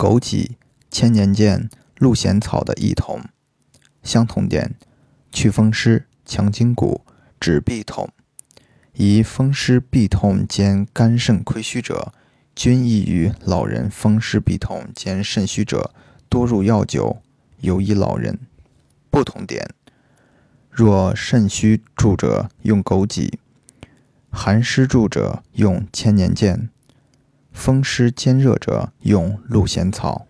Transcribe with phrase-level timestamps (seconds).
[0.00, 0.52] 枸杞、
[0.90, 1.68] 千年见、
[1.98, 3.20] 鹿涎草的异同。
[4.02, 4.74] 相同点：
[5.30, 7.02] 祛风湿、强筋骨、
[7.38, 8.08] 止痹痛。
[8.94, 12.14] 宜风湿痹痛兼肝肾亏虚者，
[12.54, 15.92] 均宜于老人风湿痹痛兼肾虚者，
[16.30, 17.20] 多入药酒，
[17.60, 18.38] 尤宜老人。
[19.10, 19.68] 不同点：
[20.70, 23.34] 若肾虚著者用枸杞，
[24.30, 26.70] 寒湿著者用千年见，
[27.52, 30.29] 风湿兼热者用鹿涎草。